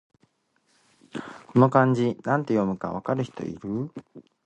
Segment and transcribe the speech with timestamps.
[1.47, 3.91] この漢字、なんて読むか分かる人いる？